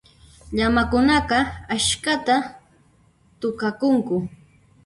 [0.55, 1.39] Llamakunaqa
[1.75, 2.35] askhata
[3.39, 4.15] thuqakunku.